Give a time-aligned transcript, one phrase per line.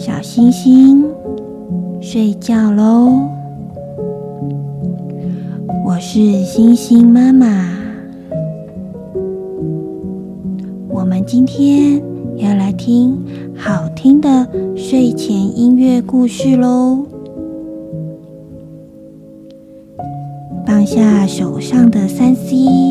[0.00, 1.04] 小星星
[2.00, 3.28] 睡觉喽。
[5.84, 7.46] 我是星星妈妈。
[10.88, 12.02] 我们今天
[12.38, 13.14] 要来听
[13.54, 17.04] 好听的睡前音乐故事喽。
[20.66, 22.89] 放下手上的三 c